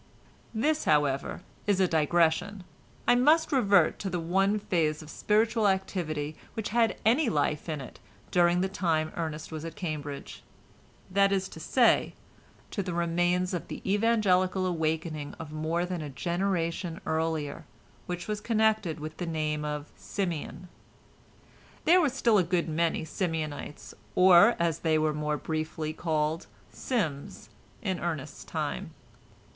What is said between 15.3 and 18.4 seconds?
of more than a generation earlier, which